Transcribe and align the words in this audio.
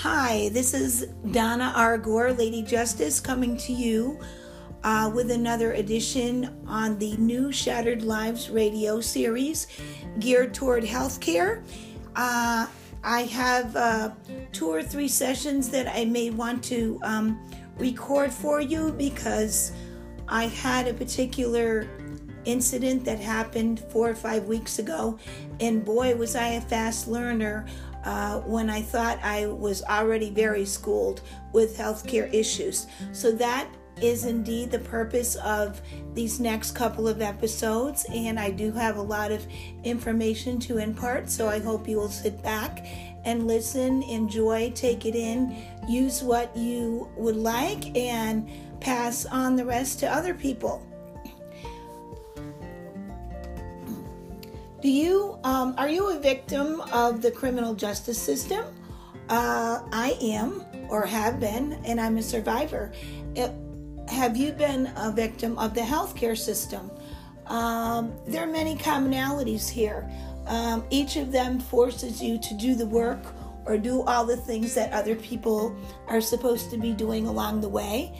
Hi, 0.00 0.50
this 0.50 0.74
is 0.74 1.06
Donna 1.30 1.72
R. 1.74 1.96
Gore, 1.96 2.30
Lady 2.34 2.60
Justice, 2.60 3.18
coming 3.18 3.56
to 3.56 3.72
you 3.72 4.20
uh, 4.84 5.10
with 5.12 5.30
another 5.30 5.72
edition 5.72 6.54
on 6.66 6.98
the 6.98 7.16
new 7.16 7.50
Shattered 7.50 8.02
Lives 8.02 8.50
radio 8.50 9.00
series 9.00 9.68
geared 10.18 10.52
toward 10.52 10.84
healthcare. 10.84 11.64
Uh, 12.14 12.66
I 13.02 13.22
have 13.22 13.74
uh, 13.74 14.10
two 14.52 14.68
or 14.68 14.82
three 14.82 15.08
sessions 15.08 15.70
that 15.70 15.88
I 15.88 16.04
may 16.04 16.28
want 16.28 16.62
to 16.64 17.00
um, 17.02 17.40
record 17.78 18.30
for 18.30 18.60
you 18.60 18.92
because 18.92 19.72
I 20.28 20.48
had 20.48 20.88
a 20.88 20.92
particular 20.92 21.88
incident 22.44 23.04
that 23.06 23.18
happened 23.18 23.80
four 23.90 24.10
or 24.10 24.14
five 24.14 24.44
weeks 24.44 24.78
ago, 24.78 25.18
and 25.60 25.84
boy, 25.84 26.14
was 26.16 26.36
I 26.36 26.48
a 26.48 26.60
fast 26.60 27.08
learner 27.08 27.66
uh, 28.06 28.38
when 28.42 28.70
I 28.70 28.80
thought 28.80 29.18
I 29.22 29.46
was 29.46 29.82
already 29.82 30.30
very 30.30 30.64
schooled 30.64 31.22
with 31.52 31.76
healthcare 31.76 32.32
issues. 32.32 32.86
So 33.12 33.32
that 33.32 33.68
is 34.00 34.26
indeed 34.26 34.70
the 34.70 34.78
purpose 34.78 35.34
of 35.36 35.82
these 36.14 36.38
next 36.38 36.72
couple 36.72 37.08
of 37.08 37.20
episodes, 37.20 38.06
and 38.12 38.38
I 38.38 38.50
do 38.50 38.70
have 38.72 38.96
a 38.96 39.02
lot 39.02 39.32
of 39.32 39.44
information 39.82 40.60
to 40.60 40.78
impart. 40.78 41.28
So 41.28 41.48
I 41.48 41.58
hope 41.58 41.88
you 41.88 41.96
will 41.96 42.08
sit 42.08 42.40
back 42.42 42.86
and 43.24 43.48
listen, 43.48 44.02
enjoy, 44.04 44.70
take 44.74 45.04
it 45.04 45.16
in, 45.16 45.56
use 45.88 46.22
what 46.22 46.56
you 46.56 47.10
would 47.16 47.36
like, 47.36 47.96
and 47.96 48.48
pass 48.80 49.26
on 49.26 49.56
the 49.56 49.64
rest 49.64 49.98
to 50.00 50.06
other 50.06 50.34
people. 50.34 50.86
Do 54.86 54.92
you 54.92 55.40
um, 55.42 55.74
are 55.78 55.88
you 55.88 56.10
a 56.10 56.20
victim 56.20 56.80
of 56.92 57.20
the 57.20 57.32
criminal 57.32 57.74
justice 57.74 58.22
system? 58.22 58.64
Uh, 59.28 59.80
I 59.90 60.16
am, 60.22 60.64
or 60.88 61.04
have 61.04 61.40
been, 61.40 61.72
and 61.84 62.00
I'm 62.00 62.18
a 62.18 62.22
survivor. 62.22 62.92
It, 63.34 63.50
have 64.08 64.36
you 64.36 64.52
been 64.52 64.92
a 64.96 65.10
victim 65.10 65.58
of 65.58 65.74
the 65.74 65.80
healthcare 65.80 66.38
system? 66.38 66.92
Um, 67.46 68.14
there 68.28 68.44
are 68.44 68.46
many 68.46 68.76
commonalities 68.76 69.68
here. 69.68 70.08
Um, 70.46 70.84
each 70.90 71.16
of 71.16 71.32
them 71.32 71.58
forces 71.58 72.22
you 72.22 72.38
to 72.38 72.54
do 72.54 72.76
the 72.76 72.86
work 72.86 73.34
or 73.64 73.76
do 73.76 74.02
all 74.02 74.24
the 74.24 74.36
things 74.36 74.72
that 74.74 74.92
other 74.92 75.16
people 75.16 75.74
are 76.06 76.20
supposed 76.20 76.70
to 76.70 76.76
be 76.76 76.92
doing 76.92 77.26
along 77.26 77.60
the 77.60 77.68
way, 77.68 78.16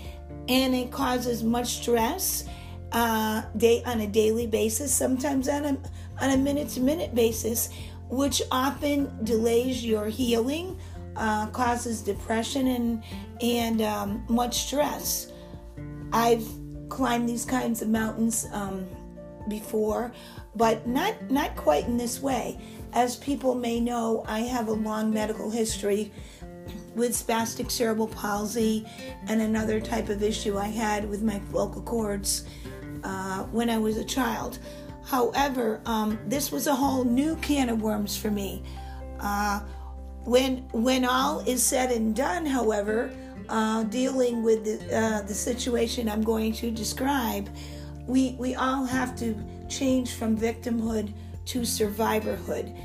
and 0.49 0.75
it 0.75 0.91
causes 0.91 1.45
much 1.45 1.75
stress 1.75 2.45
uh, 2.91 3.43
day 3.57 3.85
on 3.85 4.01
a 4.01 4.07
daily 4.09 4.49
basis, 4.49 4.93
sometimes 4.93 5.49
on 5.49 5.65
a 5.65 5.79
on 6.21 6.31
a 6.31 6.37
minute 6.37 6.69
to 6.71 6.81
minute 6.81 7.15
basis, 7.15 7.71
which 8.09 8.43
often 8.51 9.25
delays 9.25 9.85
your 9.85 10.07
healing, 10.07 10.79
uh, 11.17 11.47
causes 11.49 12.03
depression 12.03 12.67
and 12.69 13.03
and 13.41 13.83
um, 13.83 14.25
much 14.29 14.67
stress. 14.67 15.33
I've 16.13 16.47
climbed 16.89 17.29
these 17.29 17.45
kinds 17.45 17.83
of 17.83 17.89
mountains 17.89 18.47
um, 18.53 18.87
before, 19.49 20.13
but 20.55 20.87
not 20.87 21.31
not 21.31 21.57
quite 21.57 21.87
in 21.87 21.97
this 21.97 22.21
way. 22.21 22.59
As 22.93 23.17
people 23.17 23.55
may 23.55 23.81
know, 23.81 24.25
I 24.27 24.41
have 24.41 24.69
a 24.69 24.73
long 24.73 25.13
medical 25.13 25.51
history 25.51 26.13
with 26.95 27.13
spastic 27.13 27.71
cerebral 27.71 28.09
palsy 28.09 28.87
and 29.29 29.43
another 29.43 29.81
type 29.81 30.09
of 30.09 30.23
issue 30.23 30.57
I 30.57 30.69
had 30.69 31.09
with 31.09 31.23
my 31.23 31.39
vocal 31.51 31.83
cords 31.83 32.47
uh, 33.05 33.45
when 33.45 33.69
I 33.69 33.77
was 33.77 33.99
a 33.99 34.05
child. 34.05 34.59
However, 35.07 35.81
um, 35.87 36.19
this 36.27 36.51
was 36.51 36.67
a 36.67 36.75
whole 36.75 37.05
new 37.05 37.37
can 37.37 37.69
of 37.69 37.81
worms 37.81 38.17
for 38.17 38.31
me. 38.31 38.63
Uh, 39.21 39.61
when 40.25 40.69
when 40.73 41.05
all 41.05 41.41
is 41.41 41.63
said 41.63 41.93
and 41.93 42.15
done, 42.15 42.45
however, 42.45 43.13
uh, 43.49 43.85
dealing 43.85 44.43
with 44.43 44.65
the, 44.65 44.97
uh, 44.97 45.23
the 45.23 45.35
situation 45.35 46.09
I'm 46.09 46.23
going 46.23 46.53
to 46.55 46.73
describe, 46.73 47.49
we 48.09 48.35
we 48.37 48.57
all 48.57 48.85
have 48.85 49.17
to 49.19 49.37
change 49.69 50.15
from 50.15 50.37
victimhood 50.37 51.13
to 51.47 51.61
survivorhood, 51.61 52.77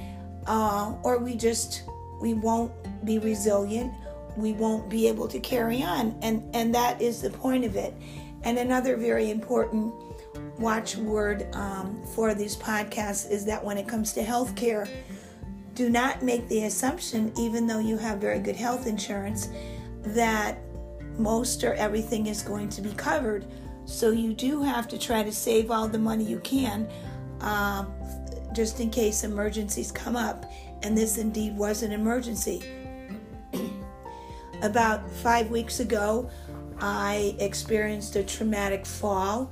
uh, 0.45 0.93
or 1.01 1.17
we 1.17 1.35
just 1.35 1.83
we 2.21 2.35
won't 2.35 2.71
be 3.03 3.17
resilient. 3.17 3.91
We 4.37 4.53
won't 4.53 4.89
be 4.89 5.07
able 5.07 5.27
to 5.27 5.39
carry 5.39 5.81
on, 5.81 6.15
and 6.21 6.43
and 6.53 6.73
that 6.75 7.01
is 7.01 7.19
the 7.23 7.31
point 7.31 7.65
of 7.65 7.75
it. 7.75 7.95
And 8.43 8.59
another 8.59 8.95
very 8.95 9.31
important 9.31 9.93
watchword 10.59 11.53
um, 11.55 12.01
for 12.13 12.33
these 12.33 12.55
podcasts 12.55 13.29
is 13.29 13.45
that 13.45 13.63
when 13.63 13.77
it 13.77 13.87
comes 13.87 14.13
to 14.13 14.23
healthcare, 14.23 14.89
do 15.73 15.89
not 15.89 16.21
make 16.21 16.47
the 16.47 16.65
assumption, 16.65 17.31
even 17.37 17.65
though 17.65 17.79
you 17.79 17.97
have 17.97 18.19
very 18.19 18.39
good 18.39 18.55
health 18.55 18.87
insurance, 18.87 19.49
that 20.03 20.57
most 21.17 21.63
or 21.63 21.73
everything 21.75 22.27
is 22.27 22.41
going 22.41 22.69
to 22.69 22.81
be 22.81 22.91
covered. 22.93 23.45
So 23.85 24.11
you 24.11 24.33
do 24.33 24.61
have 24.61 24.87
to 24.89 24.97
try 24.97 25.23
to 25.23 25.31
save 25.31 25.71
all 25.71 25.87
the 25.87 25.97
money 25.97 26.23
you 26.23 26.39
can 26.39 26.87
uh, 27.41 27.85
just 28.53 28.79
in 28.79 28.89
case 28.89 29.23
emergencies 29.23 29.91
come 29.91 30.15
up. 30.15 30.51
And 30.83 30.97
this 30.97 31.17
indeed 31.17 31.55
was 31.55 31.83
an 31.83 31.91
emergency. 31.91 32.63
About 34.61 35.09
five 35.09 35.49
weeks 35.49 35.79
ago, 35.79 36.29
I 36.79 37.35
experienced 37.39 38.15
a 38.15 38.23
traumatic 38.23 38.85
fall 38.85 39.51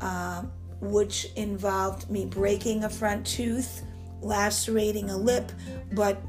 uh, 0.00 0.42
which 0.80 1.28
involved 1.36 2.10
me 2.10 2.26
breaking 2.26 2.84
a 2.84 2.90
front 2.90 3.26
tooth, 3.26 3.82
lacerating 4.20 5.10
a 5.10 5.16
lip, 5.16 5.52
but 5.92 6.20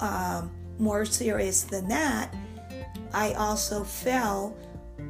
uh, 0.00 0.42
more 0.78 1.04
serious 1.04 1.62
than 1.62 1.88
that, 1.88 2.34
I 3.12 3.32
also 3.34 3.84
fell 3.84 4.56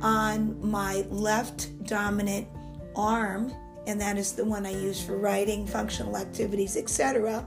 on 0.02 0.58
my 0.66 1.04
left 1.08 1.84
dominant 1.86 2.46
arm, 2.94 3.52
and 3.86 4.00
that 4.00 4.16
is 4.18 4.32
the 4.32 4.44
one 4.44 4.66
I 4.66 4.72
use 4.72 5.02
for 5.02 5.16
writing, 5.16 5.66
functional 5.66 6.16
activities, 6.16 6.76
etc. 6.76 7.46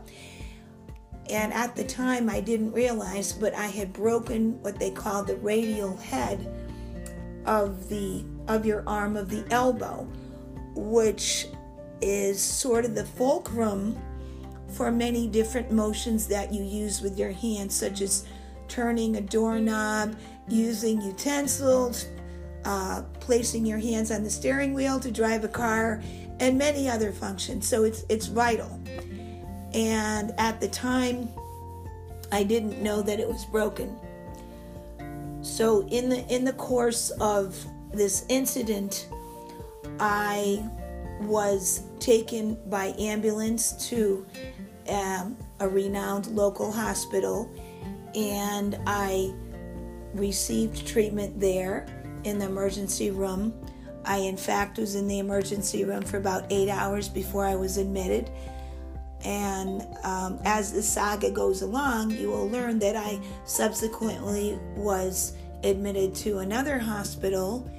And 1.30 1.54
at 1.54 1.76
the 1.76 1.84
time, 1.84 2.30
I 2.30 2.40
didn't 2.40 2.72
realize, 2.72 3.34
but 3.34 3.54
I 3.54 3.68
had 3.68 3.92
broken 3.94 4.62
what 4.62 4.80
they 4.80 4.92
call 4.92 5.24
the 5.24 5.36
radial 5.38 5.96
head 5.98 6.54
of 7.46 7.90
the 7.90 8.26
of 8.48 8.66
your 8.66 8.84
arm 8.88 9.16
of 9.16 9.30
the 9.30 9.46
elbow 9.52 10.08
which 10.78 11.48
is 12.02 12.42
sort 12.42 12.86
of 12.86 12.96
the 12.96 13.04
fulcrum 13.04 13.98
for 14.70 14.92
many 14.92 15.28
different 15.28 15.72
motions 15.72 16.28
that 16.28 16.54
you 16.54 16.64
use 16.64 17.02
with 17.02 17.18
your 17.18 17.32
hands, 17.32 17.76
such 17.76 18.02
as 18.02 18.26
turning 18.68 19.16
a 19.16 19.22
doorknob, 19.22 20.16
using 20.48 21.02
utensils, 21.02 22.06
uh, 22.66 23.02
placing 23.20 23.66
your 23.66 23.80
hands 23.80 24.12
on 24.12 24.24
the 24.24 24.30
steering 24.30 24.74
wheel 24.74 25.00
to 25.00 25.12
drive 25.12 25.44
a 25.44 25.48
car, 25.48 26.02
and 26.40 26.58
many 26.58 26.90
other 26.90 27.12
functions. 27.12 27.68
So 27.68 27.84
it's 27.84 28.06
it's 28.10 28.28
vital. 28.28 28.80
And 29.74 30.34
at 30.38 30.60
the 30.62 30.68
time, 30.68 31.30
I 32.32 32.44
didn't 32.44 32.82
know 32.82 33.02
that 33.02 33.20
it 33.20 33.28
was 33.28 33.46
broken. 33.46 33.98
So 35.42 35.88
in 35.88 36.10
the 36.10 36.28
in 36.28 36.44
the 36.44 36.54
course 36.54 37.10
of 37.22 37.58
this 37.94 38.26
incident, 38.30 39.08
I 40.00 40.64
was 41.22 41.84
taken 42.00 42.58
by 42.70 42.94
ambulance 43.00 43.90
to 43.90 44.26
um, 44.90 45.38
a 45.60 45.68
renowned 45.68 46.28
local 46.28 46.72
hospital 46.72 47.52
and 48.16 48.80
I 48.86 49.34
received 50.14 50.88
treatment 50.88 51.40
there 51.40 51.86
in 52.24 52.40
the 52.40 52.46
emergency 52.46 53.12
room. 53.12 53.54
I, 54.06 54.18
in 54.18 54.38
fact, 54.38 54.78
was 54.78 54.96
in 54.96 55.08
the 55.08 55.20
emergency 55.20 55.84
room 55.84 56.02
for 56.02 56.18
about 56.18 56.46
eight 56.50 56.70
hours 56.70 57.10
before 57.10 57.46
I 57.46 57.56
was 57.56 57.78
admitted. 57.78 58.32
And 59.26 59.86
um, 60.04 60.40
as 60.46 60.72
the 60.72 60.82
saga 60.82 61.32
goes 61.32 61.62
along, 61.62 62.12
you 62.12 62.30
will 62.30 62.48
learn 62.48 62.80
that 62.80 62.96
I 62.96 63.20
subsequently 63.46 64.58
was 64.76 65.34
admitted 65.64 66.16
to 66.16 66.40
another 66.40 66.80
hospital 66.80 67.70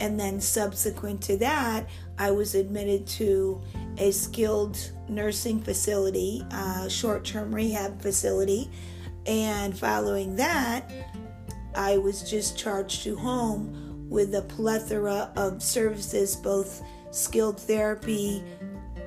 and 0.00 0.18
then 0.18 0.40
subsequent 0.40 1.22
to 1.22 1.36
that, 1.36 1.88
I 2.18 2.30
was 2.30 2.54
admitted 2.54 3.06
to 3.08 3.60
a 3.98 4.10
skilled 4.10 4.78
nursing 5.08 5.60
facility, 5.60 6.44
uh, 6.50 6.88
short 6.88 7.24
term 7.24 7.54
rehab 7.54 8.00
facility. 8.00 8.70
And 9.26 9.78
following 9.78 10.36
that, 10.36 10.90
I 11.74 11.98
was 11.98 12.28
discharged 12.28 13.02
to 13.04 13.14
home 13.14 14.08
with 14.08 14.34
a 14.34 14.42
plethora 14.42 15.30
of 15.36 15.62
services, 15.62 16.34
both 16.34 16.82
skilled 17.10 17.60
therapy, 17.60 18.42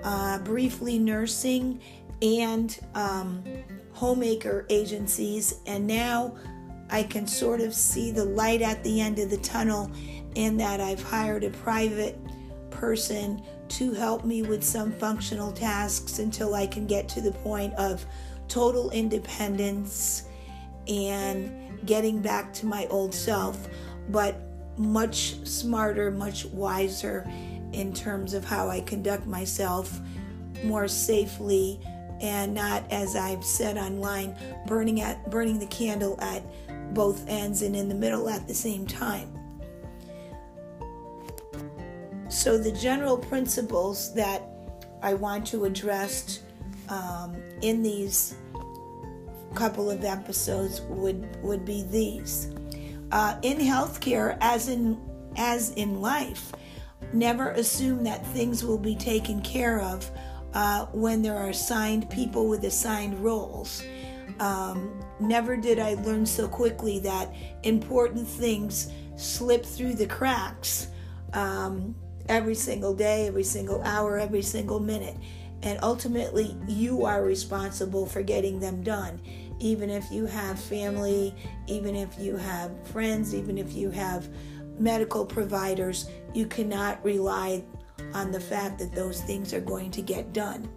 uh, 0.03 0.39
briefly 0.39 0.99
nursing, 0.99 1.81
and 2.21 2.79
um, 2.93 3.43
homemaker 3.93 4.65
agencies. 4.69 5.55
And 5.65 5.87
now 5.87 6.35
I 6.89 7.03
can 7.03 7.25
sort 7.25 7.59
of 7.59 7.73
see 7.73 8.11
the 8.11 8.25
light 8.25 8.61
at 8.61 8.83
the 8.83 9.01
end 9.01 9.19
of 9.19 9.29
the 9.29 9.37
tunnel 9.37 9.91
in 10.35 10.57
that 10.57 10.79
I've 10.79 11.01
hired 11.01 11.43
a 11.43 11.49
private 11.49 12.17
person 12.69 13.41
to 13.69 13.93
help 13.93 14.25
me 14.25 14.41
with 14.41 14.63
some 14.63 14.91
functional 14.91 15.51
tasks 15.51 16.19
until 16.19 16.53
I 16.55 16.67
can 16.67 16.85
get 16.85 17.07
to 17.09 17.21
the 17.21 17.31
point 17.31 17.73
of 17.75 18.05
total 18.47 18.91
independence 18.91 20.23
and 20.87 21.79
getting 21.85 22.21
back 22.21 22.53
to 22.53 22.65
my 22.65 22.87
old 22.87 23.13
self, 23.13 23.67
but 24.09 24.35
much 24.77 25.35
smarter, 25.45 26.11
much 26.11 26.45
wiser 26.45 27.29
in 27.71 27.93
terms 27.93 28.33
of 28.33 28.43
how 28.43 28.69
I 28.69 28.81
conduct 28.81 29.25
myself 29.25 29.99
more 30.63 30.87
safely 30.87 31.79
and 32.21 32.53
not 32.53 32.83
as 32.91 33.15
I've 33.15 33.43
said 33.43 33.77
online 33.77 34.35
burning 34.67 35.01
at 35.01 35.29
burning 35.29 35.59
the 35.59 35.67
candle 35.67 36.19
at 36.21 36.43
both 36.93 37.27
ends 37.27 37.61
and 37.63 37.75
in 37.75 37.89
the 37.89 37.95
middle 37.95 38.29
at 38.29 38.47
the 38.47 38.53
same 38.53 38.85
time. 38.85 39.42
So 42.33 42.57
the 42.57 42.71
general 42.71 43.15
principles 43.15 44.11
that 44.15 44.41
I 45.03 45.13
want 45.13 45.45
to 45.47 45.65
address 45.65 46.39
um, 46.89 47.35
in 47.61 47.83
these 47.83 48.35
couple 49.53 49.91
of 49.91 50.03
episodes 50.03 50.81
would 50.81 51.37
would 51.43 51.63
be 51.63 51.83
these. 51.83 52.51
Uh, 53.11 53.37
in 53.43 53.59
healthcare, 53.59 54.35
as 54.41 54.67
in 54.67 54.99
as 55.37 55.73
in 55.75 56.01
life, 56.01 56.51
never 57.13 57.51
assume 57.51 58.03
that 58.05 58.25
things 58.25 58.63
will 58.63 58.79
be 58.79 58.95
taken 58.95 59.39
care 59.43 59.79
of 59.79 60.09
uh, 60.55 60.87
when 60.87 61.21
there 61.21 61.37
are 61.37 61.49
assigned 61.49 62.09
people 62.09 62.49
with 62.49 62.63
assigned 62.63 63.17
roles. 63.23 63.83
Um, 64.39 64.99
never 65.19 65.55
did 65.55 65.77
I 65.77 65.93
learn 65.93 66.25
so 66.25 66.47
quickly 66.47 66.97
that 66.99 67.31
important 67.61 68.27
things 68.27 68.91
slip 69.17 69.63
through 69.63 69.93
the 69.93 70.07
cracks 70.07 70.87
um, 71.33 71.95
every 72.29 72.55
single 72.55 72.93
day, 72.93 73.27
every 73.27 73.43
single 73.43 73.81
hour, 73.83 74.17
every 74.17 74.41
single 74.41 74.79
minute. 74.79 75.17
And 75.61 75.79
ultimately, 75.81 76.57
you 76.67 77.05
are 77.05 77.23
responsible 77.23 78.05
for 78.05 78.21
getting 78.21 78.59
them 78.59 78.83
done. 78.83 79.21
Even 79.59 79.89
if 79.89 80.11
you 80.11 80.25
have 80.25 80.59
family, 80.59 81.33
even 81.67 81.95
if 81.95 82.19
you 82.19 82.35
have 82.35 82.71
friends, 82.87 83.33
even 83.33 83.57
if 83.57 83.73
you 83.73 83.89
have 83.89 84.27
medical 84.77 85.25
providers, 85.25 86.09
you 86.33 86.45
cannot 86.45 87.03
rely 87.05 87.63
on 88.13 88.31
the 88.31 88.39
fact 88.39 88.79
that 88.79 88.93
those 88.93 89.21
things 89.21 89.53
are 89.53 89.61
going 89.61 89.89
to 89.91 90.01
get 90.01 90.33
done. 90.33 90.69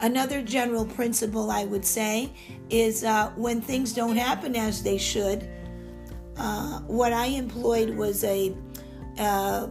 Another 0.00 0.42
general 0.42 0.84
principle 0.84 1.50
I 1.50 1.64
would 1.64 1.84
say 1.84 2.32
is 2.70 3.04
uh, 3.04 3.32
when 3.36 3.60
things 3.60 3.92
don't 3.92 4.16
happen 4.16 4.54
as 4.56 4.82
they 4.82 4.98
should, 4.98 5.48
uh, 6.36 6.80
what 6.80 7.12
I 7.12 7.26
employed 7.26 7.90
was 7.90 8.22
a, 8.24 8.54
uh, 9.18 9.68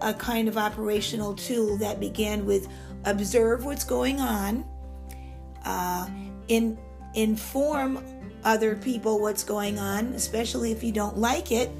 a 0.00 0.14
kind 0.14 0.48
of 0.48 0.58
operational 0.58 1.34
tool 1.34 1.76
that 1.78 2.00
began 2.00 2.44
with 2.44 2.68
observe 3.04 3.64
what's 3.64 3.84
going 3.84 4.20
on, 4.20 4.64
uh, 5.64 6.08
in, 6.48 6.78
inform 7.14 8.04
other 8.44 8.74
people 8.76 9.20
what's 9.20 9.44
going 9.44 9.78
on, 9.78 10.06
especially 10.08 10.72
if 10.72 10.82
you 10.82 10.92
don't 10.92 11.16
like 11.16 11.52
it, 11.52 11.70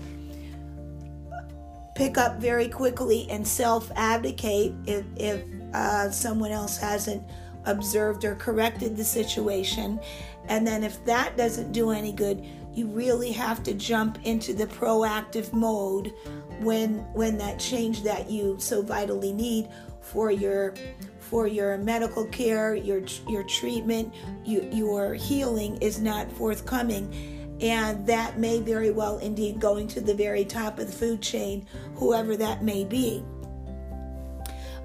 pick 1.94 2.16
up 2.18 2.40
very 2.40 2.68
quickly 2.68 3.26
and 3.30 3.46
self 3.46 3.90
advocate 3.96 4.72
if, 4.86 5.04
if 5.16 5.42
uh, 5.74 6.10
someone 6.10 6.50
else 6.50 6.76
hasn't 6.76 7.22
observed 7.64 8.24
or 8.24 8.34
corrected 8.36 8.96
the 8.96 9.04
situation. 9.04 10.00
And 10.48 10.66
then, 10.66 10.82
if 10.82 11.04
that 11.04 11.36
doesn't 11.36 11.72
do 11.72 11.90
any 11.90 12.12
good, 12.12 12.44
you 12.74 12.86
really 12.86 13.32
have 13.32 13.62
to 13.64 13.74
jump 13.74 14.18
into 14.24 14.54
the 14.54 14.66
proactive 14.66 15.52
mode 15.52 16.12
when 16.60 16.98
when 17.12 17.36
that 17.38 17.58
change 17.58 18.02
that 18.02 18.30
you 18.30 18.56
so 18.58 18.82
vitally 18.82 19.32
need 19.32 19.68
for 20.00 20.30
your 20.30 20.74
for 21.18 21.46
your 21.46 21.78
medical 21.78 22.26
care, 22.26 22.74
your 22.74 23.02
your 23.28 23.42
treatment, 23.44 24.12
you, 24.44 24.68
your 24.72 25.14
healing 25.14 25.76
is 25.78 26.00
not 26.00 26.30
forthcoming 26.32 27.32
and 27.62 28.04
that 28.06 28.38
may 28.38 28.60
very 28.60 28.90
well 28.90 29.18
indeed 29.18 29.60
going 29.60 29.86
to 29.86 30.00
the 30.00 30.12
very 30.12 30.44
top 30.44 30.80
of 30.80 30.86
the 30.88 30.92
food 30.92 31.22
chain, 31.22 31.64
whoever 31.94 32.36
that 32.36 32.64
may 32.64 32.84
be. 32.84 33.24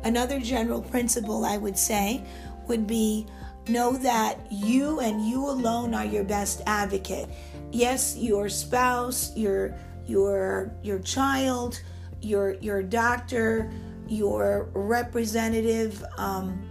Another 0.04 0.40
general 0.40 0.82
principle 0.84 1.44
I 1.44 1.58
would 1.58 1.78
say 1.78 2.24
would 2.68 2.86
be 2.86 3.26
know 3.68 3.98
that 3.98 4.40
you 4.52 5.00
and 5.00 5.28
you 5.28 5.44
alone 5.50 5.94
are 5.94 6.06
your 6.06 6.24
best 6.24 6.62
advocate. 6.68 7.28
Yes, 7.72 8.18
your 8.18 8.50
spouse, 8.50 9.36
your 9.36 9.76
your 10.06 10.72
your 10.84 11.00
child, 11.00 11.82
your 12.22 12.54
your 12.56 12.82
doctor, 12.82 13.72
your 14.08 14.70
representative 14.74 16.04
um, 16.18 16.62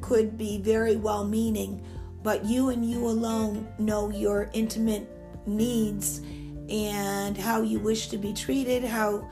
could 0.00 0.36
be 0.38 0.58
very 0.58 0.96
well 0.96 1.24
meaning, 1.24 1.84
but 2.22 2.44
you 2.44 2.70
and 2.70 2.88
you 2.88 3.06
alone 3.06 3.68
know 3.78 4.10
your 4.10 4.50
intimate 4.54 5.08
needs 5.46 6.20
and 6.68 7.36
how 7.36 7.60
you 7.60 7.78
wish 7.78 8.08
to 8.08 8.16
be 8.16 8.32
treated, 8.32 8.82
how 8.82 9.28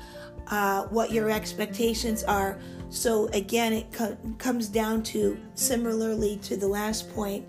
uh, 0.49 0.85
what 0.89 1.11
your 1.11 1.31
expectations 1.31 2.23
are. 2.25 2.59
So 2.91 3.29
again, 3.29 3.73
it 3.73 3.91
co- 3.93 4.19
comes 4.39 4.69
down 4.69 5.03
to 5.05 5.39
similarly 5.55 6.37
to 6.43 6.57
the 6.57 6.69
last 6.69 7.13
point 7.15 7.47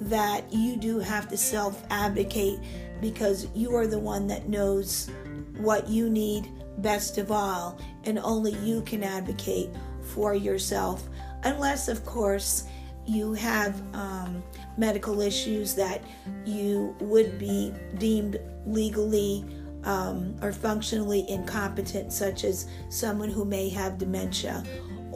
that 0.00 0.52
you 0.52 0.76
do 0.76 0.98
have 0.98 1.28
to 1.28 1.36
self 1.36 1.84
advocate 1.90 2.58
because 3.00 3.48
you 3.54 3.74
are 3.74 3.86
the 3.86 3.98
one 3.98 4.26
that 4.26 4.48
knows 4.48 5.10
what 5.58 5.88
you 5.88 6.08
need 6.10 6.50
best 6.78 7.18
of 7.18 7.32
all, 7.32 7.78
and 8.04 8.18
only 8.18 8.52
you 8.56 8.82
can 8.82 9.02
advocate 9.02 9.70
for 10.02 10.34
yourself, 10.34 11.08
unless, 11.44 11.88
of 11.88 12.04
course, 12.04 12.64
you 13.06 13.32
have 13.34 13.80
um, 13.94 14.42
medical 14.76 15.20
issues 15.20 15.74
that 15.74 16.02
you 16.44 16.94
would 17.00 17.38
be 17.38 17.72
deemed 17.98 18.38
legally 18.66 19.44
um, 19.84 20.36
or 20.42 20.52
functionally 20.52 21.28
incompetent, 21.30 22.12
such 22.12 22.44
as 22.44 22.66
someone 22.88 23.30
who 23.30 23.44
may 23.44 23.68
have 23.68 23.98
dementia 23.98 24.64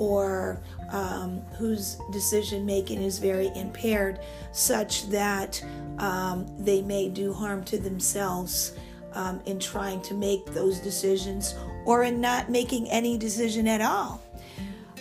or 0.01 0.61
um, 0.91 1.41
whose 1.57 1.99
decision 2.11 2.67
making 2.67 3.01
is 3.03 3.19
very 3.19 3.53
impaired, 3.55 4.19
such 4.53 5.09
that 5.11 5.63
um, 5.99 6.47
they 6.59 6.83
may 6.83 7.09
do 7.09 7.33
harm 7.33 7.63
to 7.65 7.79
themselves 7.79 8.73
um, 9.13 9.41
in 9.47 9.61
trying 9.61 10.01
to 10.03 10.15
make 10.15 10.45
those 10.47 10.81
decisions 10.81 11.55
or 11.85 12.05
in 12.05 12.21
not 12.21 12.51
making 12.51 12.89
any 12.91 13.17
decision 13.17 13.69
at 13.69 13.81
all. 13.81 14.21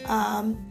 Um, 0.06 0.70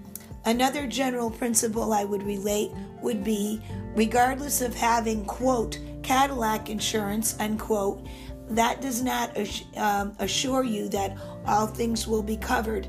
Another 0.49 0.87
general 0.87 1.31
principle 1.31 1.93
I 1.93 2.05
would 2.05 2.23
relate 2.23 2.71
would 3.03 3.23
be 3.23 3.61
regardless 3.95 4.63
of 4.63 4.75
having, 4.75 5.27
quote, 5.27 5.79
Cadillac 6.03 6.71
insurance, 6.71 7.39
unquote, 7.39 8.07
that 8.49 8.81
does 8.81 9.03
not 9.03 9.37
um, 9.77 10.17
assure 10.21 10.65
you 10.65 10.89
that 10.89 11.19
all 11.45 11.67
things 11.67 12.09
will 12.09 12.23
be 12.23 12.39
covered. 12.39 12.89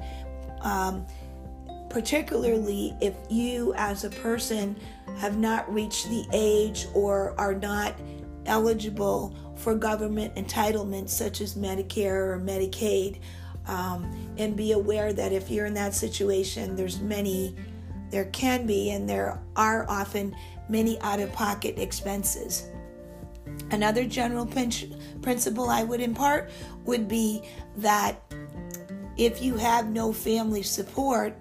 Um, 0.62 1.06
particularly 1.90 2.96
if 3.02 3.16
you, 3.30 3.74
as 3.76 4.04
a 4.04 4.10
person, 4.10 4.76
have 5.18 5.38
not 5.38 5.72
reached 5.74 6.10
the 6.10 6.26
age 6.34 6.88
or 6.94 7.34
are 7.38 7.56
not 7.56 7.96
eligible 8.46 9.36
for 9.56 9.76
government 9.76 10.34
entitlements 10.36 11.10
such 11.10 11.42
as 11.42 11.56
Medicare 11.56 12.34
or 12.34 12.40
Medicaid 12.40 13.20
um, 13.68 14.10
and 14.38 14.56
be 14.56 14.72
aware 14.72 15.14
that 15.14 15.32
if 15.32 15.50
you're 15.50 15.66
in 15.66 15.74
that 15.74 15.94
situation, 15.94 16.76
there's 16.76 17.00
many, 17.00 17.56
there 18.10 18.26
can 18.26 18.66
be, 18.66 18.92
and 18.92 19.08
there 19.08 19.40
are 19.56 19.88
often 19.90 20.36
many 20.70 21.00
out 21.02 21.20
of 21.20 21.32
pocket 21.34 21.78
expenses. 21.78 22.70
Another 23.72 24.06
general 24.06 24.46
principle 25.22 25.70
I 25.70 25.84
would 25.84 26.02
impart 26.02 26.50
would 26.86 27.08
be 27.08 27.44
that 27.78 28.22
if 29.18 29.42
you 29.42 29.58
have 29.58 29.90
no 29.90 30.14
family 30.14 30.64
support 30.64 31.36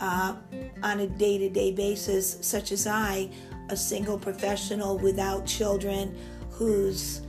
uh, 0.00 0.34
on 0.82 1.00
a 1.00 1.06
day 1.06 1.38
to 1.38 1.48
day 1.48 1.72
basis, 1.72 2.38
such 2.40 2.72
as 2.72 2.86
I, 2.86 3.30
a 3.68 3.76
single 3.76 4.18
professional 4.18 4.98
without 4.98 5.46
children 5.46 6.16
whose 6.50 7.22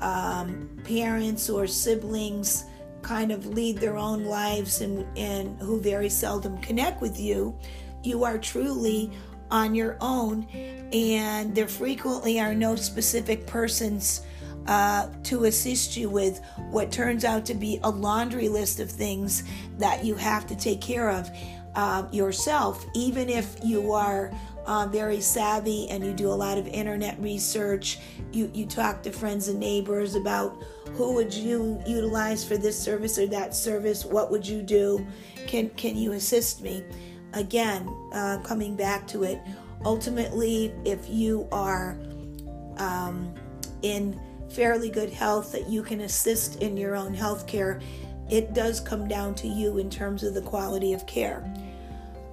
um, 0.00 0.68
parents 0.84 1.48
or 1.48 1.66
siblings 1.66 2.64
kind 3.02 3.30
of 3.30 3.46
lead 3.46 3.78
their 3.78 3.96
own 3.96 4.24
lives 4.24 4.80
and, 4.80 5.06
and 5.16 5.58
who 5.60 5.80
very 5.80 6.08
seldom 6.08 6.58
connect 6.58 7.00
with 7.00 7.18
you, 7.18 7.56
you 8.02 8.24
are 8.24 8.38
truly 8.38 9.10
on 9.50 9.74
your 9.74 9.96
own, 10.00 10.46
and 10.92 11.54
there 11.54 11.68
frequently 11.68 12.40
are 12.40 12.54
no 12.54 12.74
specific 12.74 13.46
persons 13.46 14.22
uh, 14.66 15.08
to 15.22 15.44
assist 15.44 15.96
you 15.96 16.08
with 16.08 16.40
what 16.70 16.90
turns 16.90 17.24
out 17.24 17.44
to 17.46 17.54
be 17.54 17.78
a 17.84 17.90
laundry 17.90 18.48
list 18.48 18.80
of 18.80 18.90
things 18.90 19.44
that 19.78 20.04
you 20.04 20.16
have 20.16 20.46
to 20.48 20.56
take 20.56 20.80
care 20.80 21.08
of 21.08 21.30
uh, 21.76 22.08
yourself, 22.10 22.84
even 22.94 23.28
if 23.28 23.56
you 23.62 23.92
are 23.92 24.32
uh, 24.66 24.86
very 24.86 25.20
savvy 25.20 25.88
and 25.90 26.04
you 26.04 26.12
do 26.12 26.28
a 26.28 26.34
lot 26.34 26.58
of 26.58 26.66
internet 26.66 27.20
research. 27.20 27.98
You, 28.32 28.50
you 28.52 28.66
talk 28.66 29.02
to 29.04 29.12
friends 29.12 29.48
and 29.48 29.60
neighbors 29.60 30.16
about 30.16 30.60
who 30.94 31.14
would 31.14 31.32
you 31.32 31.80
utilize 31.86 32.44
for 32.44 32.56
this 32.56 32.78
service 32.78 33.18
or 33.18 33.26
that 33.28 33.54
service. 33.54 34.04
What 34.04 34.30
would 34.30 34.46
you 34.46 34.62
do? 34.62 35.06
Can 35.46 35.70
can 35.70 35.96
you 35.96 36.12
assist 36.12 36.62
me? 36.62 36.82
Again, 37.34 37.88
uh, 38.12 38.38
coming 38.42 38.74
back 38.74 39.06
to 39.08 39.22
it. 39.22 39.40
Ultimately, 39.84 40.72
if 40.84 41.08
you 41.08 41.46
are 41.52 41.98
um, 42.78 43.32
in 43.82 44.18
fairly 44.50 44.90
good 44.90 45.10
health, 45.10 45.52
that 45.52 45.68
you 45.68 45.82
can 45.82 46.00
assist 46.00 46.62
in 46.62 46.76
your 46.76 46.96
own 46.96 47.12
health 47.12 47.46
care, 47.46 47.80
it 48.30 48.54
does 48.54 48.80
come 48.80 49.06
down 49.06 49.34
to 49.36 49.48
you 49.48 49.78
in 49.78 49.90
terms 49.90 50.22
of 50.24 50.34
the 50.34 50.40
quality 50.40 50.92
of 50.92 51.06
care. 51.06 51.44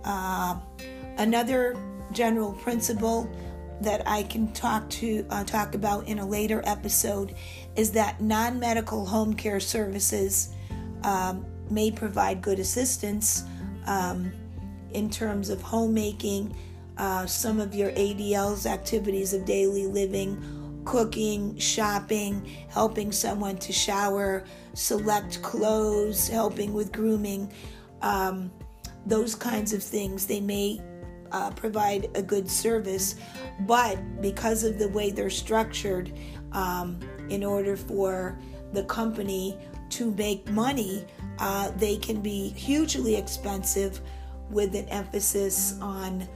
Uh, 0.03 0.59
another 1.17 1.77
general 2.11 2.53
principle 2.53 3.29
that 3.81 4.07
I 4.07 4.23
can 4.23 4.51
talk 4.53 4.89
to 4.91 5.25
uh, 5.29 5.43
talk 5.43 5.75
about 5.75 6.07
in 6.07 6.19
a 6.19 6.25
later 6.25 6.61
episode 6.65 7.35
is 7.75 7.91
that 7.91 8.21
non-medical 8.21 9.05
home 9.05 9.33
care 9.33 9.59
services 9.59 10.53
um, 11.03 11.45
may 11.69 11.91
provide 11.91 12.41
good 12.41 12.59
assistance 12.59 13.43
um, 13.85 14.31
in 14.91 15.09
terms 15.09 15.49
of 15.49 15.61
homemaking, 15.61 16.55
uh, 16.97 17.25
some 17.25 17.59
of 17.59 17.73
your 17.73 17.91
ADL's 17.91 18.65
activities 18.65 19.33
of 19.33 19.45
daily 19.45 19.87
living, 19.87 20.81
cooking, 20.85 21.57
shopping, 21.57 22.45
helping 22.69 23.11
someone 23.11 23.57
to 23.57 23.73
shower, 23.73 24.45
select 24.73 25.41
clothes, 25.41 26.27
helping 26.27 26.73
with 26.73 26.91
grooming, 26.91 27.51
um, 28.01 28.51
those 29.05 29.35
kinds 29.35 29.73
of 29.73 29.83
things. 29.83 30.25
They 30.25 30.41
may 30.41 30.81
uh, 31.31 31.51
provide 31.51 32.09
a 32.15 32.21
good 32.21 32.49
service, 32.49 33.15
but 33.61 33.97
because 34.21 34.63
of 34.63 34.77
the 34.77 34.87
way 34.89 35.11
they're 35.11 35.29
structured, 35.29 36.13
um, 36.51 36.99
in 37.29 37.43
order 37.43 37.75
for 37.75 38.37
the 38.73 38.83
company 38.83 39.57
to 39.89 40.11
make 40.11 40.47
money, 40.49 41.05
uh, 41.39 41.71
they 41.77 41.97
can 41.97 42.21
be 42.21 42.49
hugely 42.49 43.15
expensive 43.15 44.01
with 44.49 44.75
an 44.75 44.87
emphasis 44.89 45.77
on 45.81 46.27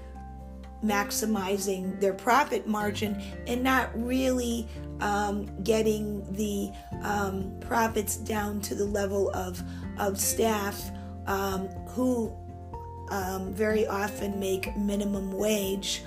maximizing 0.84 2.00
their 2.00 2.14
profit 2.14 2.68
margin 2.68 3.22
and 3.48 3.64
not 3.64 3.90
really 3.96 4.68
um, 5.00 5.46
getting 5.64 6.24
the 6.34 6.72
um, 7.04 7.56
profits 7.60 8.18
down 8.18 8.62
to 8.62 8.76
the 8.76 8.86
level 8.86 9.30
of, 9.32 9.62
of 9.98 10.20
staff 10.20 10.92
um, 11.26 11.68
who 11.90 12.32
um, 13.10 13.54
very 13.54 13.86
often 13.88 14.40
make 14.40 14.76
minimum 14.78 15.32
wage 15.32 16.04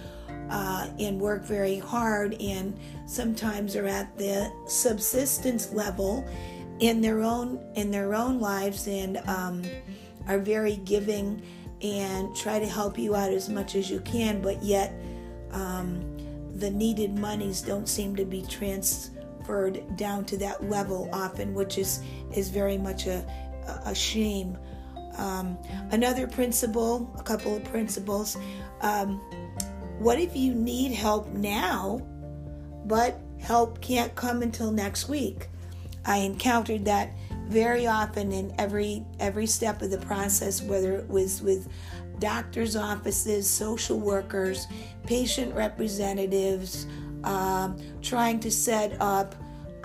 uh, 0.50 0.88
and 0.98 1.20
work 1.20 1.42
very 1.42 1.78
hard 1.78 2.34
and 2.40 2.78
sometimes 3.06 3.76
are 3.76 3.86
at 3.86 4.16
the 4.18 4.52
subsistence 4.66 5.72
level 5.72 6.26
in 6.80 7.00
their 7.00 7.20
own 7.20 7.60
in 7.74 7.90
their 7.90 8.14
own 8.14 8.40
lives 8.40 8.86
and 8.88 9.18
um, 9.28 9.62
are 10.26 10.38
very 10.38 10.76
giving 10.76 11.42
and 11.82 12.34
try 12.36 12.58
to 12.58 12.66
help 12.66 12.98
you 12.98 13.14
out 13.14 13.32
as 13.32 13.48
much 13.48 13.74
as 13.74 13.90
you 13.90 14.00
can, 14.00 14.42
but 14.42 14.62
yet 14.62 14.92
um, 15.52 16.00
the 16.56 16.70
needed 16.70 17.18
monies 17.18 17.62
don't 17.62 17.88
seem 17.88 18.14
to 18.16 18.24
be 18.24 18.42
transferred 18.42 19.82
down 19.96 20.24
to 20.26 20.36
that 20.36 20.68
level 20.68 21.08
often, 21.12 21.54
which 21.54 21.78
is 21.78 22.02
is 22.34 22.48
very 22.48 22.76
much 22.76 23.06
a 23.06 23.24
a 23.86 23.94
shame. 23.94 24.56
Um, 25.20 25.58
another 25.90 26.26
principle, 26.26 27.14
a 27.18 27.22
couple 27.22 27.54
of 27.54 27.62
principles. 27.64 28.38
Um, 28.80 29.18
what 29.98 30.18
if 30.18 30.34
you 30.34 30.54
need 30.54 30.92
help 30.92 31.28
now, 31.28 32.00
but 32.86 33.20
help 33.38 33.82
can't 33.82 34.14
come 34.14 34.40
until 34.40 34.72
next 34.72 35.10
week? 35.10 35.48
I 36.06 36.18
encountered 36.18 36.86
that 36.86 37.10
very 37.48 37.86
often 37.86 38.32
in 38.32 38.54
every 38.58 39.04
every 39.18 39.46
step 39.46 39.82
of 39.82 39.90
the 39.90 39.98
process, 39.98 40.62
whether 40.62 40.94
it 40.94 41.08
was 41.10 41.42
with 41.42 41.68
doctors' 42.18 42.74
offices, 42.74 43.48
social 43.48 43.98
workers, 43.98 44.68
patient 45.04 45.54
representatives, 45.54 46.86
um, 47.24 47.76
trying 48.00 48.40
to 48.40 48.50
set 48.50 48.96
up 49.00 49.34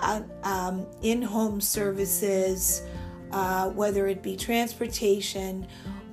uh, 0.00 0.22
um, 0.44 0.86
in-home 1.02 1.60
services, 1.60 2.82
uh, 3.32 3.70
whether 3.70 4.06
it 4.06 4.22
be 4.22 4.36
transportation, 4.36 5.66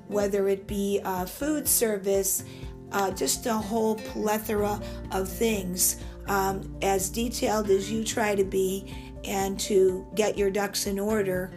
whether 0.07 0.47
it 0.47 0.67
be 0.67 1.01
uh, 1.03 1.25
food 1.25 1.67
service, 1.67 2.43
uh, 2.91 3.11
just 3.11 3.45
a 3.45 3.53
whole 3.53 3.95
plethora 3.95 4.79
of 5.11 5.27
things. 5.27 5.97
Um, 6.27 6.77
as 6.81 7.09
detailed 7.09 7.69
as 7.69 7.91
you 7.91 8.05
try 8.05 8.33
to 8.33 8.45
be 8.45 8.95
and 9.25 9.59
to 9.61 10.05
get 10.15 10.37
your 10.37 10.49
ducks 10.49 10.87
in 10.87 10.99
order. 10.99 11.51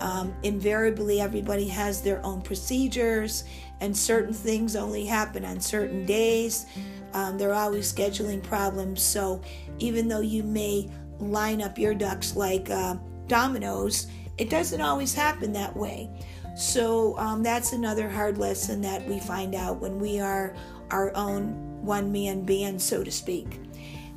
Um, 0.00 0.34
invariably, 0.42 1.20
everybody 1.20 1.66
has 1.68 2.02
their 2.02 2.24
own 2.24 2.42
procedures, 2.42 3.44
and 3.80 3.96
certain 3.96 4.34
things 4.34 4.76
only 4.76 5.06
happen 5.06 5.44
on 5.44 5.60
certain 5.60 6.04
days. 6.04 6.66
Um, 7.14 7.38
they're 7.38 7.54
always 7.54 7.90
scheduling 7.92 8.42
problems. 8.42 9.02
So, 9.02 9.40
even 9.78 10.08
though 10.08 10.20
you 10.20 10.42
may 10.42 10.90
line 11.18 11.62
up 11.62 11.78
your 11.78 11.94
ducks 11.94 12.36
like 12.36 12.68
uh, 12.70 12.96
dominoes, 13.26 14.06
it 14.38 14.50
doesn't 14.50 14.80
always 14.80 15.14
happen 15.14 15.52
that 15.52 15.76
way. 15.76 16.10
So, 16.56 17.18
um, 17.18 17.42
that's 17.42 17.72
another 17.72 18.08
hard 18.08 18.38
lesson 18.38 18.80
that 18.82 19.06
we 19.06 19.20
find 19.20 19.54
out 19.54 19.80
when 19.80 19.98
we 19.98 20.20
are 20.20 20.54
our 20.90 21.14
own 21.14 21.82
one 21.82 22.10
man 22.10 22.44
band, 22.44 22.80
so 22.80 23.04
to 23.04 23.10
speak. 23.10 23.60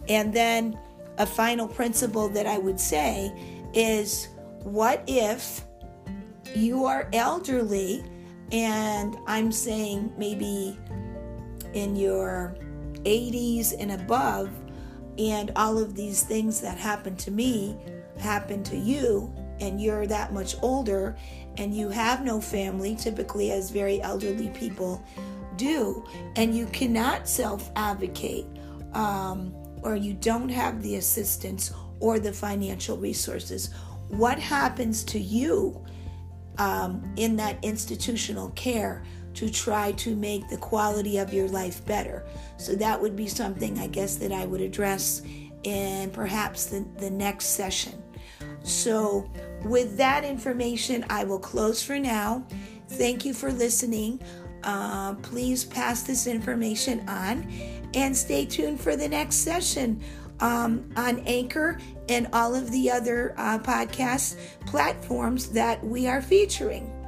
And 0.07 0.33
then 0.33 0.79
a 1.17 1.25
final 1.25 1.67
principle 1.67 2.29
that 2.29 2.45
I 2.45 2.57
would 2.57 2.79
say 2.79 3.31
is 3.73 4.29
what 4.63 5.03
if 5.05 5.65
you 6.55 6.85
are 6.85 7.09
elderly 7.13 8.03
and 8.51 9.17
I'm 9.27 9.51
saying 9.51 10.13
maybe 10.17 10.77
in 11.73 11.95
your 11.95 12.55
80s 13.03 13.75
and 13.79 13.91
above, 13.91 14.49
and 15.17 15.51
all 15.55 15.77
of 15.77 15.95
these 15.95 16.23
things 16.23 16.61
that 16.61 16.77
happened 16.77 17.19
to 17.19 17.31
me 17.31 17.77
happen 18.17 18.63
to 18.63 18.77
you, 18.77 19.31
and 19.59 19.81
you're 19.81 20.07
that 20.07 20.33
much 20.33 20.55
older, 20.61 21.17
and 21.57 21.73
you 21.73 21.89
have 21.89 22.23
no 22.23 22.39
family, 22.39 22.95
typically, 22.95 23.51
as 23.51 23.69
very 23.69 24.01
elderly 24.01 24.49
people 24.49 25.03
do, 25.57 26.05
and 26.35 26.55
you 26.55 26.65
cannot 26.67 27.27
self 27.27 27.69
advocate. 27.75 28.45
Um, 28.93 29.53
or 29.81 29.95
you 29.95 30.13
don't 30.13 30.49
have 30.49 30.81
the 30.81 30.95
assistance 30.95 31.71
or 31.99 32.19
the 32.19 32.33
financial 32.33 32.97
resources, 32.97 33.69
what 34.09 34.39
happens 34.39 35.03
to 35.05 35.19
you 35.19 35.85
um, 36.57 37.13
in 37.15 37.35
that 37.37 37.63
institutional 37.63 38.49
care 38.51 39.03
to 39.35 39.49
try 39.49 39.91
to 39.93 40.15
make 40.15 40.47
the 40.49 40.57
quality 40.57 41.17
of 41.17 41.33
your 41.33 41.47
life 41.47 41.85
better? 41.85 42.25
So, 42.57 42.73
that 42.75 42.99
would 42.99 43.15
be 43.15 43.27
something 43.27 43.79
I 43.79 43.87
guess 43.87 44.15
that 44.15 44.31
I 44.31 44.45
would 44.45 44.61
address 44.61 45.21
in 45.63 46.09
perhaps 46.11 46.65
the, 46.65 46.85
the 46.97 47.09
next 47.09 47.47
session. 47.47 48.01
So, 48.63 49.29
with 49.63 49.97
that 49.97 50.23
information, 50.23 51.05
I 51.09 51.23
will 51.23 51.39
close 51.39 51.81
for 51.81 51.99
now. 51.99 52.45
Thank 52.89 53.25
you 53.25 53.33
for 53.33 53.51
listening. 53.51 54.21
Uh, 54.63 55.15
please 55.15 55.63
pass 55.63 56.03
this 56.03 56.27
information 56.27 57.07
on 57.07 57.49
and 57.93 58.15
stay 58.15 58.45
tuned 58.45 58.79
for 58.79 58.95
the 58.95 59.07
next 59.07 59.37
session 59.37 60.01
um, 60.39 60.89
on 60.95 61.19
Anchor 61.25 61.79
and 62.07 62.27
all 62.33 62.55
of 62.55 62.71
the 62.71 62.89
other 62.89 63.33
uh, 63.37 63.59
podcast 63.59 64.37
platforms 64.65 65.49
that 65.49 65.83
we 65.83 66.07
are 66.07 66.21
featuring. 66.21 66.98